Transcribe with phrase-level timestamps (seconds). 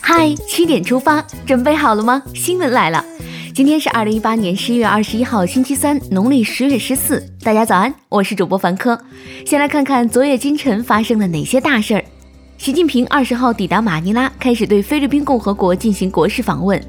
[0.00, 2.22] 嗨，七点出发，准备好了吗？
[2.34, 3.04] 新闻来了，
[3.54, 7.22] 今天是二零一八年十一月二十一号，星期三，农历十月十四。
[7.42, 8.98] 大家早安，我是主播凡科。
[9.44, 12.04] 先来看看昨夜今晨发生了哪些大事儿。
[12.56, 16.82] 习近平二十号抵达马尼拉，开始对菲律宾共和国进行国事访问。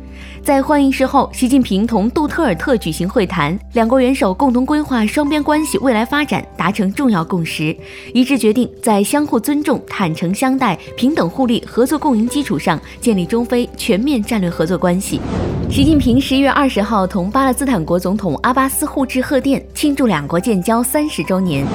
[0.44, 7.76] 在欢迎式后，习近平同杜特尔特举行会谈，两国元首共同规划双边关系未来发展，达成重要共识，
[8.14, 15.22] 一致决定在相互尊重、坦诚相待、平等互利、合作共赢基础上建立中非全面战略合作关系。
[15.70, 21.66] 习近平十一月二十号同巴勒斯坦国总统阿巴斯互致贺电，庆祝两国建交三十周年。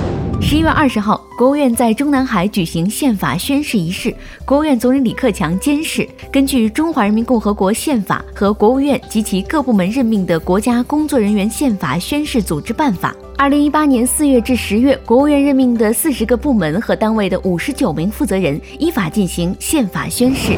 [0.40, 4.14] 十一月二十号，国务院在中南海举行宪法宣誓仪式，
[4.44, 13.14] 国务院总理李克强监誓，根据《中华人民共和国宪法》和国务院及其各部门任命的国家工作人员宪法宣誓组织办法。
[13.36, 20.56] 二零一八年四月至十月，国务院任命的四十个部门和单位的五十九名负责人依法进行宪法宣誓。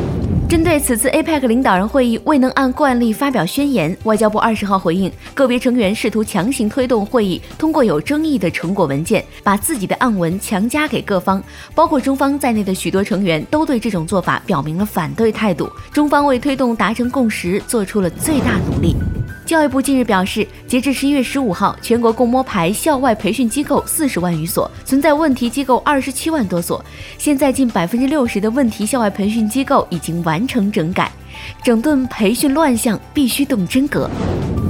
[0.48, 15.70] 针对此次 APEC 领导人会议未能按惯例发表宣言，外交部二十号回应，个别成员试图强行推动会议通过有争议的成果文件，把自己的暗文强加给各方，包括中方在内的许多成员都对这种做法表明了反对态度。
[15.92, 18.96] 中方为推动达成共识做出了最大努力。
[19.48, 26.84] 教育部近日表示，截至十一月十五号，全国共摸排校外培训机构四十万余所，存在问题机构二十七万多所。
[27.16, 31.10] 现在近百分之六十的问题校外培训机构已经完成整改，
[31.62, 34.06] 整顿培训乱象必须动真格。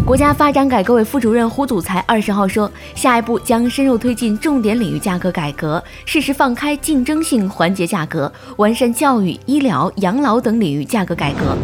[0.06, 11.56] 国家发展改革委副主任胡祖才二十号说，下一步将深入推进重点领域价格改革，适时放开竞争性环节价格，完善教育、医疗、养老等领域价格改革。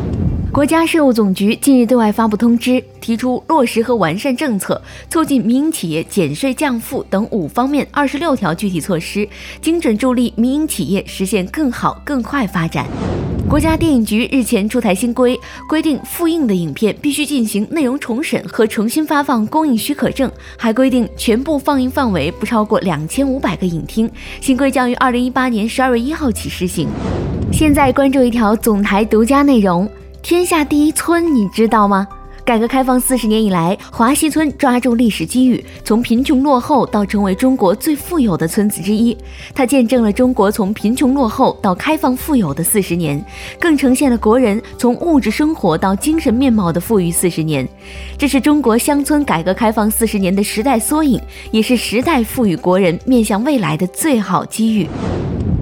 [0.55, 9.29] 国家税务总局近日对外发布通知，提出落实和完善政策，促进民营企业减税降负等五方面二十六条具体措施，
[9.61, 12.87] 精准助力民营企业实现更好更快发展。
[13.49, 15.37] 国家电影局日前出台新规，
[15.69, 24.09] 规定复映的影片必须进行内容重审和重新发放公映许可证，还规定全部放映范围不超过两千五百个影厅。
[24.41, 26.87] 新规将于二零一八年十二月一号起施行。
[27.53, 29.91] 现在关注一条总台独家内容。
[30.25, 32.09] 天下第一村，你知道吗？
[32.47, 39.15] 改革开放四十年以来，华西村抓住历史机遇，从贫穷落后到成为中国最富有的村子之一。
[39.55, 43.23] 它见证了中国从贫穷落后到开放富有的四十年，
[43.61, 47.69] 更呈现了国人从物质生活到精神面貌的富裕四十年。
[48.17, 51.21] 这是中国乡村改革开放四十年的时代缩影，
[51.51, 54.89] 也是时代赋予国人面向未来的最好机遇。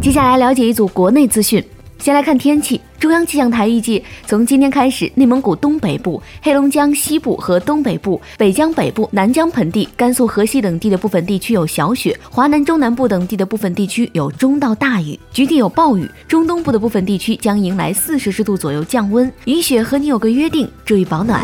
[0.00, 1.60] 接下来了解一组国内资讯。
[2.02, 16.10] 先来看天气，中央气象台预计，从今天开始，内蒙古东北部、黑龙江西部和东北部、北疆北部、南疆盆地、甘肃河西等地的部分地区有小雪，华南中南部等地的部分地区有中到大雨，局地有暴雨。
[16.26, 19.32] 中东部的部分地区将迎来四摄氏度左右降温。
[19.44, 21.40] 雨雪和你有个约定，注意保暖。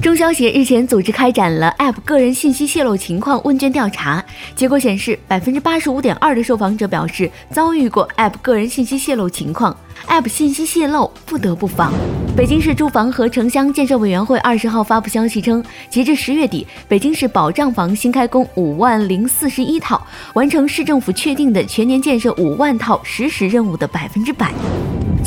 [0.00, 9.76] 中消协日前组织开展了 App 个人信息泄露情况问卷调查，结果显示，百分之八十五点二的受访者表示遭遇过 App 个人信息泄露情况
[10.06, 11.92] ，App 信息泄露不得不防。
[12.36, 20.00] 北京市住房和城乡建设委员会二十号发布消息称，截至十月底，北京市保障房新开工五万零四十一套，
[20.34, 24.52] 完成市政府确定的全年建设五万套实时任务的百分之百。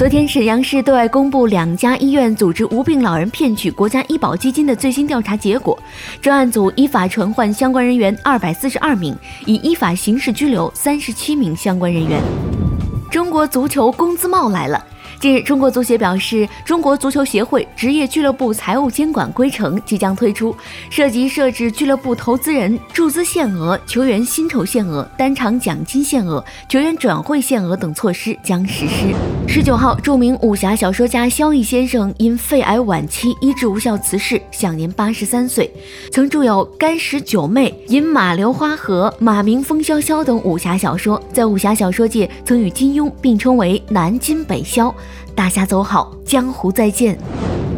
[0.02, 5.78] 昨天，沈阳市对外公布两家医院组织无病老人骗取国家医保基金的最新调查结果，
[6.20, 12.20] 专案组依法传唤相关人员二百四十二名，已依法刑事拘留三十七名相关人员。
[13.12, 14.84] 中国足球工资帽来了。
[15.22, 20.56] 近日，中国足协表示，中国足球协会职业俱乐部财务监管规程即将推出，
[20.90, 29.14] 涉及设置俱乐部投资人注资限额、球员薪酬限额、单场奖金限额、球员转会限额等措施将实施。
[29.48, 35.70] 十九号，著名武侠小说家萧逸先生因肺癌晚期医治无效辞世，享年八十三岁。
[36.12, 44.92] 曾著有《干石九妹》《饮马流花河》《马鸣风萧萧》等武侠小说，在武侠小说界曾与金庸并称为南金北萧。
[45.36, 47.18] 大侠走好，江湖再见。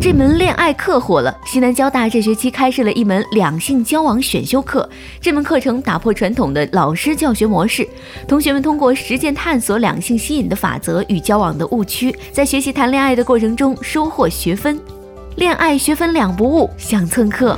[0.02, 4.90] 这门恋爱课火了，西南交大这学期开设了一门两性交往选修课。
[5.22, 7.88] 这门课程打破传统的老师教学模式，
[8.28, 14.78] 同学们通过实践探索两性吸引的法则与交往的误区，在学习谈恋爱的过程中收获学分。
[15.38, 17.58] 恋爱学分两不误，想蹭课。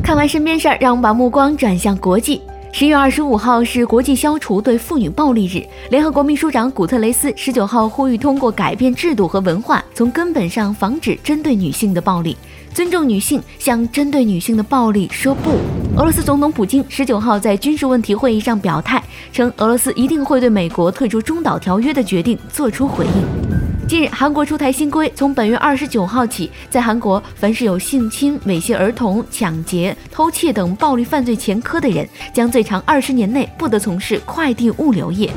[0.00, 2.40] 看完身边事儿，让我们把目光转向国际。
[2.76, 5.64] 十月二十五号是国际消除对妇女暴力日。
[5.90, 12.36] 联合国秘书长古特雷斯十九号呼吁通过改变制度和文化，从根本上防止针对女性的暴力，
[12.72, 15.50] 尊重女性，向针对女性的暴力说不。
[15.96, 19.00] 俄罗斯总统普京十九号在军事问题会议上表态，
[19.32, 23.53] 称俄罗斯一定会对美国退出中导条约的决定做出回应。
[23.86, 35.30] 近日，韩国出台新规，从本月二十九号起，在韩国凡是有性侵、猥亵儿童、抢劫、偷窃等暴力犯罪前科的人，将最长二十年内不得从事快递物流业。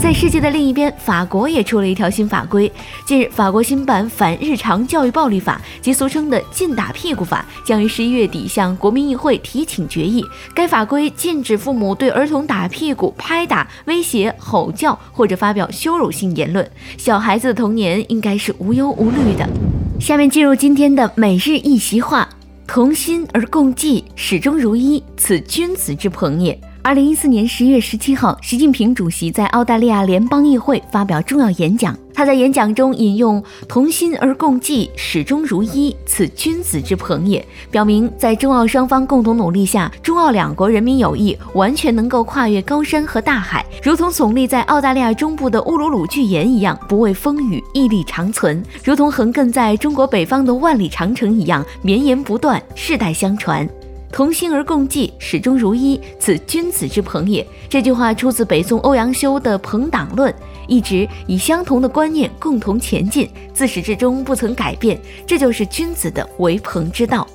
[0.00, 2.70] 在世界的另一边，法国也出了一条新法规。
[3.04, 10.24] 近日，法国新版《反日常教育暴力法》及俗称的“禁打屁股法”将于十一月底向国民议会提请决议。
[10.54, 16.66] 该法规禁止父母对儿童打屁股、拍打、威胁、吼叫或者发表羞辱性言论。
[16.96, 19.46] 小孩子的童年应该是无忧无虑的。
[19.98, 22.28] 下面进入今天的每日一席话：
[22.68, 26.58] 同心而共济，始终如一，此君子之朋也。
[26.88, 31.94] 二零一四年十一月十七号，习近平主席在澳大利亚联邦议会发表重要演讲。
[32.14, 53.68] 他在演讲中引用“同心而共济，始终如一，此君子之朋也”，表明在中澳双方共同努力下，中澳两国人民友谊完全能够跨越高山和大海，如同耸立在澳大利亚中部的乌鲁鲁巨岩一样，不畏风雨，屹立长存；如同横亘在中国北方的万里长城一样，绵延不断，世代相传。
[54.10, 57.46] 同心而共济，始终如一，此君子之朋也。
[57.68, 60.32] 这句话出自北宋欧阳修的《朋党论》，
[60.66, 67.26] 一直以相同的观念共同前进，自始至终不曾改变，这就是君子的为朋之道。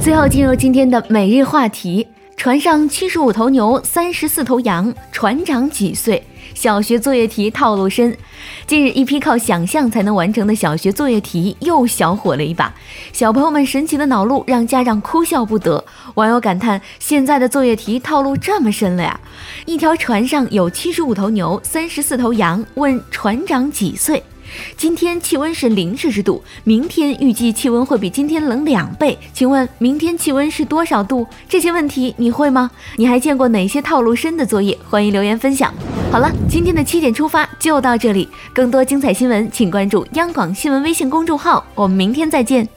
[0.00, 6.22] 最后进入今天的每日话题：船上七十五头牛，三十四头羊，船长几岁？
[6.56, 8.16] 小学作业题套路深，
[8.66, 12.74] 近日一批靠想象才能完成的小学作业题又小火了一把。
[13.12, 19.20] 小朋友们神奇的脑路让家长哭笑不得，网友感叹：现在的作业题套路这么深了呀！
[19.66, 24.22] 一条船上有七十五头牛，三十四头羊，问船长几岁？
[24.76, 29.18] 今天气温是零摄氏度，明天预计气温会比今天冷两倍。
[29.32, 31.26] 请问明天气温是多少度？
[31.48, 32.70] 这些问题你会吗？
[32.96, 34.76] 你还见过哪些套路深的作业？
[34.88, 35.72] 欢迎留言分享。
[36.10, 42.75] 好了，今天的七点出发就到这里，更多精彩新闻请关注央广新闻微信公众号，我们明天再见。